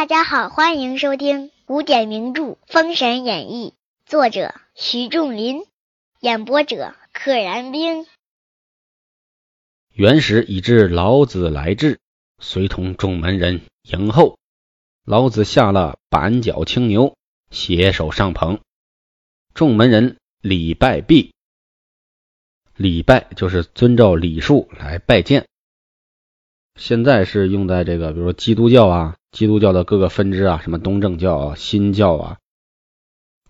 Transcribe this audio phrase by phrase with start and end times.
[0.00, 3.74] 大家好，欢迎收听古典名著《封神演义》，
[4.10, 5.66] 作者徐仲林，
[6.20, 8.06] 演播者可燃冰。
[9.92, 12.00] 元始已至老子来至，
[12.38, 14.38] 随同众门人迎候。
[15.04, 17.14] 老子下了板脚青牛，
[17.50, 18.58] 携手上棚。
[19.52, 21.34] 众门人礼拜毕。
[22.74, 25.49] 礼拜就是遵照礼数来拜见。
[26.80, 32.38] 现在是用在这个，比如说基督教啊，基督教的各个分支啊，什么东正教啊、新教啊，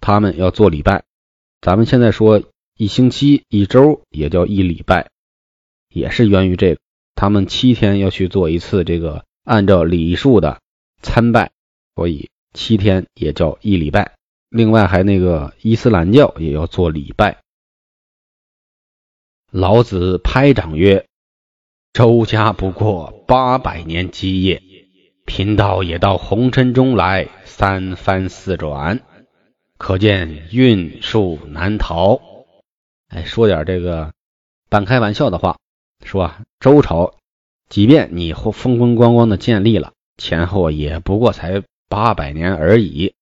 [0.00, 1.04] 他们要做礼拜。
[1.60, 2.42] 咱们现在说
[2.76, 5.10] 一星期、一周也叫一礼拜，
[5.88, 6.80] 也是源于这个。
[7.14, 10.60] 他们七天要去做一次这个按照礼数的
[11.00, 11.52] 参拜，
[11.94, 14.16] 所以七天也叫一礼拜。
[14.48, 17.38] 另外还那个伊斯兰教也要做礼拜。
[19.52, 21.06] 老子拍掌曰
[21.93, 24.63] ：“周家不过八百年基业，
[25.27, 29.01] 贫道也到红尘中来三番四转，
[29.77, 32.21] 可见运数难逃。”
[33.11, 34.13] 哎，说点这个
[34.68, 35.59] 半开玩笑的话，
[36.05, 37.16] 说啊，周朝
[37.68, 43.15] 即便你风风光光的建立了，前后也不过才八百年而已，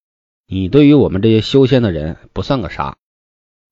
[0.47, 2.99] 你对于我们这些修仙的人不算个啥。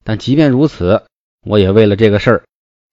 [0.05, 1.05] 但即便如此，
[1.45, 2.45] 我也为了这个事儿。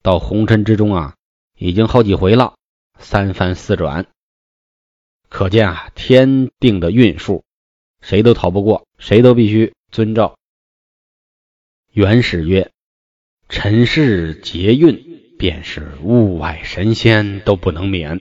[0.02, 1.14] 到红尘之中啊，
[1.56, 2.54] 已经好几回了，
[2.98, 4.06] 三番四转，
[5.28, 7.44] 可见啊，天定的运数，
[8.00, 10.36] 谁都逃不过，谁都必须遵照。
[11.92, 12.72] 元始曰
[13.48, 18.20] ：“尘世劫运，便是物外神仙都不能免。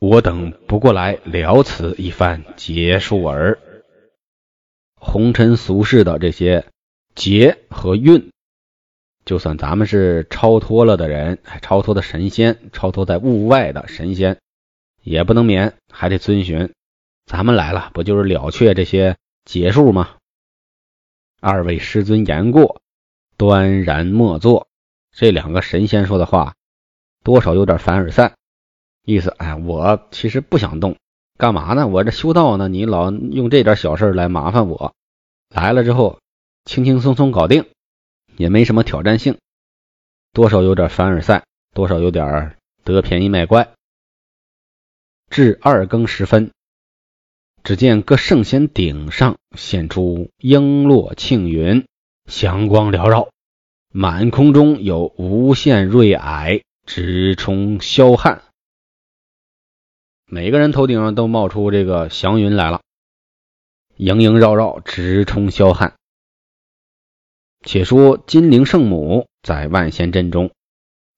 [0.00, 3.58] 我等不过来了此一番劫数耳。
[4.94, 6.66] 红尘俗世的这些
[7.14, 8.30] 劫和运。”
[9.28, 14.38] 就算咱们是超脱了的人，超脱的神仙，超脱在物外的神仙，
[15.02, 16.72] 也不能免，还得遵循。
[17.26, 20.16] 咱们来了，不就是了却这些劫数吗？
[21.42, 22.80] 二位师尊言过，
[23.36, 24.66] 端然莫作。
[25.12, 26.54] 这两个神仙说的话，
[27.22, 28.34] 多少有点凡尔赛，
[29.04, 30.96] 意思，哎，我其实不想动，
[31.36, 31.86] 干嘛呢？
[31.86, 34.94] 我这修道呢，你老用这点小事来麻烦我，
[35.54, 36.18] 来了之后，
[36.64, 37.66] 轻轻松松搞定。
[38.38, 39.36] 也没什么挑战性，
[40.32, 41.44] 多少有点凡尔赛，
[41.74, 43.74] 多少有点得便宜卖乖。
[45.28, 46.52] 至二更时分，
[47.64, 51.84] 只见各圣贤顶上现出璎珞庆云，
[52.26, 53.28] 祥光缭绕，
[53.92, 58.44] 满空中有无限瑞霭直冲霄汉，
[60.26, 62.82] 每个人头顶上都冒出这个祥云来了，
[63.96, 65.96] 萦萦绕绕，直冲霄汉。
[67.68, 70.52] 且说金陵圣母在万仙阵中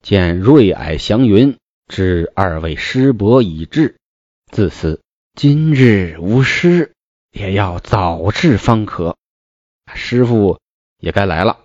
[0.02, 1.56] 见瑞霭祥云，
[1.86, 4.00] 知二位师伯已至，
[4.50, 5.00] 自思
[5.36, 6.92] 今日无师，
[7.30, 9.16] 也要早至方可。
[9.94, 10.58] 师傅
[10.98, 11.60] 也该来了。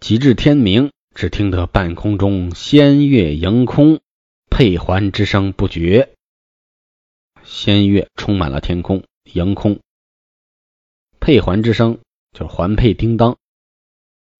[0.00, 4.02] 及至天明，只听得半空中仙乐盈空，
[4.50, 6.12] 佩环之声不绝，
[7.42, 9.80] 仙乐充满了天空，迎空，
[11.18, 12.00] 佩环之声。
[12.32, 13.38] 就是环佩叮当，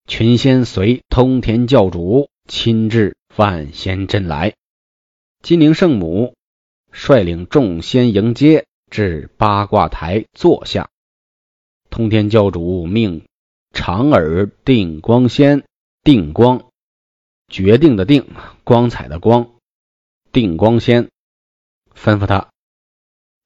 [0.06, 4.54] 群仙随通天教主亲至万仙阵来，
[5.43, 6.34] 金陵圣母
[6.93, 10.91] 率领众仙迎接至八卦台坐下。
[11.91, 13.25] 通天教主命
[13.72, 15.65] 长耳定光仙
[16.03, 16.66] 定光，
[17.48, 18.27] 决定的定，
[18.65, 19.54] 光彩的光，
[20.32, 21.09] 定光仙
[21.94, 22.50] 吩咐他：“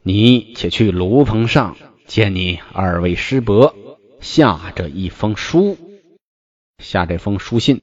[0.02, 1.76] 你且去炉棚上
[2.06, 3.74] 见你二位师伯。”
[4.22, 5.76] 下这一封书，
[6.78, 7.82] 下这封书信，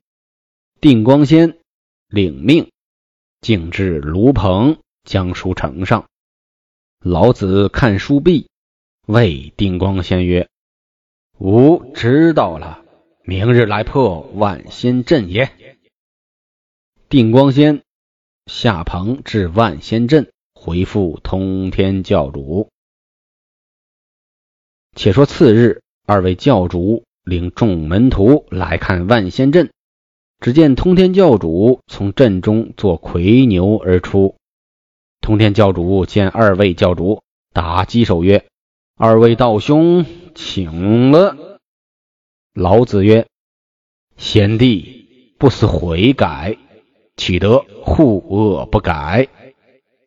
[0.79, 1.59] 定光仙
[2.07, 2.71] 领命，
[3.41, 6.09] 径至炉棚，将书呈上。
[7.01, 8.49] 老子看书毕，
[9.05, 10.49] 谓定光仙曰
[11.37, 12.85] ：“吾知道了，
[13.23, 15.51] 明日来破万仙阵也。”
[17.09, 17.83] 定光仙
[18.45, 22.69] 下棚至万仙阵，回复通天教主。
[24.95, 25.83] 且说次日。
[26.09, 29.69] 二位教主领众门徒来看万仙阵，
[30.39, 34.35] 只见通天教主从阵中坐魁牛而出。
[35.21, 37.21] 通天教主见二位教主，
[37.53, 38.47] 打击手曰
[38.97, 40.03] ：“二位道兄，
[40.33, 41.59] 请了。”
[42.55, 43.27] 老子曰
[44.17, 46.57] ：“先帝不思悔改，
[47.17, 49.27] 岂得护恶不改？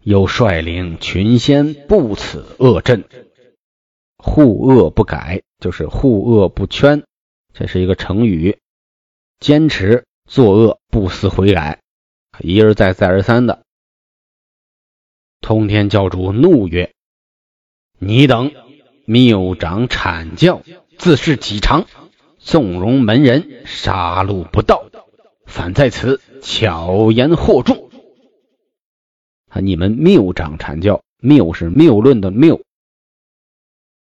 [0.02, 3.04] 又率领群仙布此恶阵，
[4.22, 7.04] 护恶不改。”就是护恶不圈，
[7.52, 8.58] 这是一个成语。
[9.38, 11.80] 坚持作恶不思悔改，
[12.40, 13.62] 一而再再而三的。
[15.40, 16.92] 通天教主怒曰
[18.00, 18.50] ：“你等
[19.04, 20.62] 谬长阐教，
[20.98, 21.86] 自恃己长，
[22.38, 24.84] 纵容门人杀戮不道，
[25.46, 27.88] 反在此巧言惑众。”
[29.46, 32.60] 啊，你们谬长阐教，谬是谬论的谬，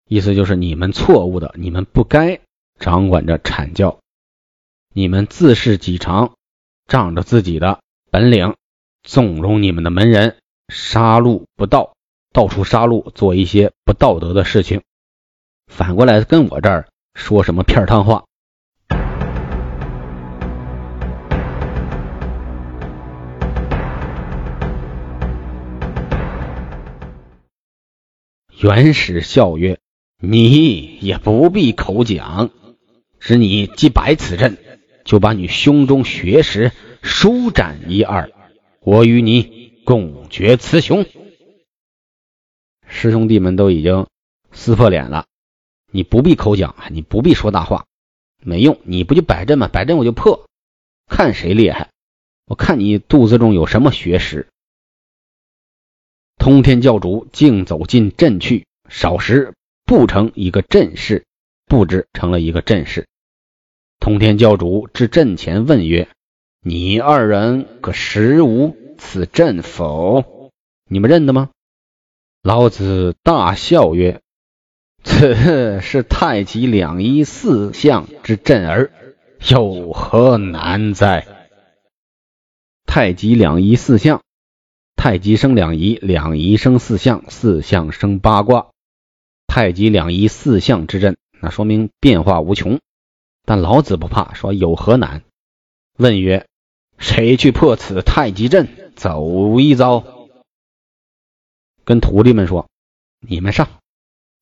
[0.09, 2.39] 意思就是你们错误的，你们不该
[2.79, 3.99] 掌管着阐教，
[4.93, 6.35] 你们自恃己长，
[6.87, 8.55] 仗着自己的本领，
[9.03, 10.37] 纵容你们的门人。
[10.69, 11.93] 杀戮不道，
[12.33, 14.81] 到处杀戮，做一些不道德的事情。
[15.67, 18.23] 反过来跟我这儿说什么片儿汤话？
[28.59, 29.79] 元始笑曰
[30.19, 32.49] ：“你也不必口讲，
[33.19, 34.57] 只你既摆此阵，
[35.03, 36.71] 就把你胸中血史
[37.01, 38.31] 舒展一二，
[38.81, 41.05] 我与你。”共决雌雄，
[42.85, 44.05] 师兄弟们都已经
[44.51, 45.27] 撕破脸了，
[45.93, 47.85] 你不必口讲，你不必说大话，
[48.43, 49.69] 没用，你不就摆阵吗？
[49.69, 50.45] 摆阵我就破，
[51.07, 51.91] 看谁厉害，
[52.47, 54.49] 我看你肚子中有什么学识。
[56.37, 59.53] 通天教主竟走进阵去，少时
[59.87, 61.25] 不成一个阵势，
[61.65, 63.07] 布置成了一个阵势。
[64.01, 66.09] 通天教主至阵前问曰
[66.61, 70.51] ：“你二人可识无？”此阵否？
[70.89, 71.51] 你们认得吗？
[72.43, 74.19] 老子大笑曰
[75.05, 78.91] ：“此是太极两仪四象之阵儿，
[79.49, 81.25] 有何难哉？”
[82.85, 84.21] 太极两仪四象，
[84.97, 88.71] 太极生两仪，两仪生四象，四象生八卦。
[89.57, 92.79] 太极两仪四象之阵，那说明变化无穷。
[93.43, 95.23] 但老子不怕，说有何难？
[95.97, 96.45] 问曰
[96.99, 100.29] ：“谁去破此太极阵？”走一遭，
[101.83, 102.69] 跟徒弟们说
[103.19, 103.67] ：“你们上。”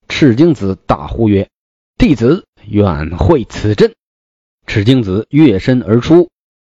[0.10, 1.50] 赤精子大呼曰
[1.98, 3.96] ：“弟子愿会此阵。”
[4.68, 6.30] 赤精子跃身而出，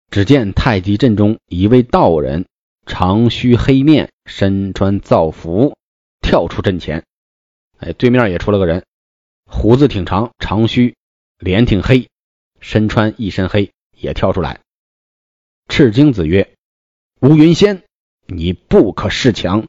[0.09, 2.47] 只见太极阵中一位道人，
[2.87, 5.77] 长须黑面，身穿皂服，
[6.21, 7.05] 跳出阵前。
[7.81, 8.85] 哎，对面也出了个人，
[9.45, 10.95] 胡子挺长，长须，
[11.39, 12.07] 脸挺黑，
[12.59, 14.61] 身穿一身黑，也跳出来。
[15.67, 16.53] 赤精子曰。
[17.21, 17.83] 乌云仙，
[18.27, 19.65] 你不可恃强，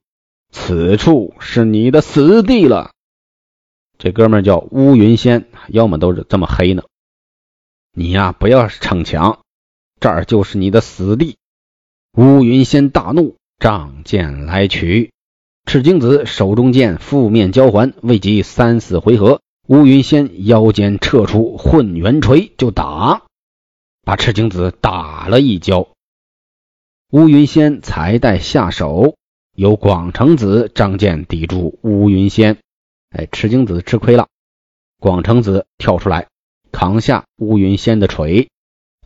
[0.50, 2.92] 此处是你的死地了。
[3.98, 6.82] 这哥们叫乌云仙，要么都是这么黑呢。
[7.92, 9.42] 你呀，不要逞强，
[10.00, 11.36] 这儿就是你的死地。
[12.12, 15.11] 乌云仙大怒，仗剑来取。
[15.64, 23.22] 赤精子手中剑负面交还，未及三四回合，乌云仙腰间撤出混元锤就打，
[24.02, 25.88] 把赤精子打了一跤。
[27.10, 29.16] 乌云仙才待下手，
[29.54, 32.58] 有广成子仗剑抵住乌云仙。
[33.10, 34.28] 哎，赤精子吃亏了。
[34.98, 36.28] 广成子跳出来
[36.70, 38.48] 扛下乌云仙的锤，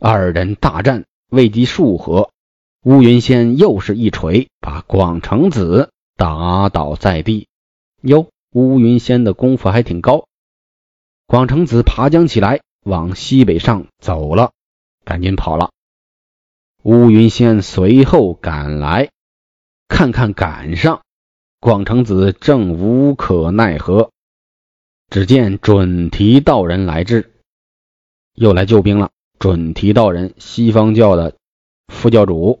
[0.01, 2.29] 二人大战未及数合，
[2.83, 7.47] 乌云仙又是一锤把广成子打倒在地。
[8.01, 10.27] 哟，乌云仙的功夫还挺高。
[11.27, 14.51] 广成子爬将起来，往西北上走了，
[15.05, 15.71] 赶紧跑了。
[16.83, 19.11] 乌云仙随后赶来，
[19.87, 21.01] 看看赶上，
[21.59, 24.11] 广成子正无可奈何。
[25.09, 27.33] 只见准提道人来至，
[28.33, 29.11] 又来救兵了。
[29.37, 31.35] 准提道人，西方教的
[31.87, 32.59] 副教主，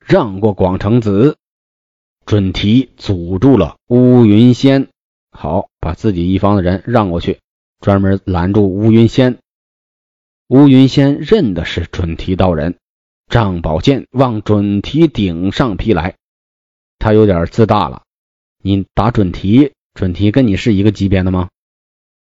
[0.00, 1.38] 让过广成子。
[2.26, 4.88] 准提阻住了乌云仙，
[5.30, 7.38] 好，把自己一方的人让过去，
[7.78, 9.38] 专门拦住乌云仙。
[10.48, 12.74] 乌云仙认的是准提道人。
[13.28, 16.16] 仗宝剑往准提顶上劈来，
[16.98, 18.02] 他有点自大了。
[18.60, 21.48] 你打准提，准提跟你是一个级别的吗？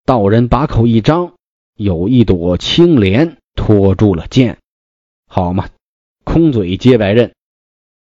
[0.06, 1.34] 道人把口一张，
[1.76, 4.60] 有一朵青莲托住了剑，
[5.28, 5.70] 好嘛，
[6.24, 7.34] 空嘴接白刃，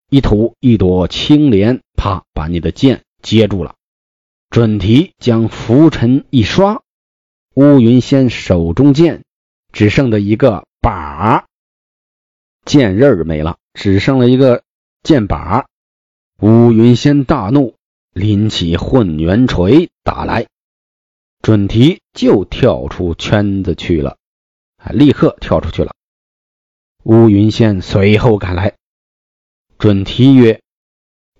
[0.10, 3.76] 一吐一朵青莲，啪，把你的剑接住了。
[4.50, 6.84] 准提将拂尘一刷，
[7.56, 9.24] 乌云仙手中剑
[9.72, 11.46] 只剩的一个把。
[12.66, 14.64] 剑刃没了，只剩了一个
[15.02, 15.66] 剑把。
[16.40, 17.76] 乌云仙大怒，
[18.14, 20.46] 拎起混元锤打来。
[21.42, 24.18] 准提就跳出圈子去了，
[24.78, 25.94] 啊，立刻跳出去了。
[27.04, 28.76] 乌云仙随后赶来。
[29.78, 30.62] 准提曰：“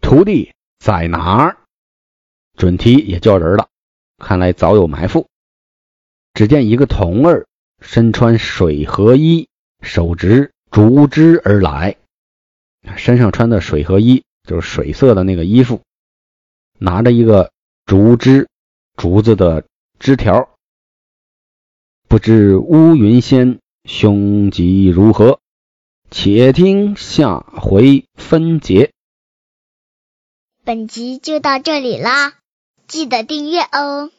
[0.02, 1.58] 徒弟在哪儿？”
[2.58, 3.70] 准提也叫人了，
[4.18, 5.28] 看来早有埋伏。
[6.34, 7.48] 只见一个童儿
[7.82, 9.48] 身穿水河衣，
[9.82, 10.52] 手执。
[10.72, 11.98] 竹枝而来，
[12.98, 15.84] 身上穿的水和衣就是水色的那个衣服，
[16.80, 17.52] 拿着一个
[17.86, 18.50] 竹枝，
[18.98, 19.68] 竹子的
[20.00, 20.50] 枝条。
[22.08, 25.40] 不知乌云仙凶吉如何？
[26.16, 28.92] 且听下回分解。
[30.64, 32.36] 本集就到这里啦，
[32.88, 34.12] 记得订阅哦。